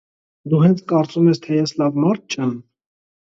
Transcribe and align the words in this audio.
դու 0.53 0.61
հենց 0.61 0.79
կարծում 0.91 1.27
ես, 1.31 1.41
թե 1.45 1.59
ես 1.59 1.75
լավ 1.81 1.99
մարդ 2.05 2.37
չե՞մ… 2.37 2.57